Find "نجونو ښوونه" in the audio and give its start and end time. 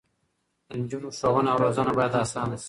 0.79-1.49